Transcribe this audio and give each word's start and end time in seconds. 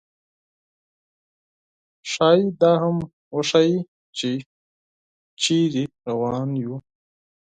ښايي 2.11 2.43
دا 2.61 2.71
هم 2.83 2.97
وښيي، 3.35 3.77
چې 4.17 4.29
چېرته 5.41 5.83
روان 6.09 6.49
یو. 6.63 6.73